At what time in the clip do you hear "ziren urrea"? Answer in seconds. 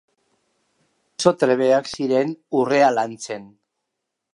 1.99-2.93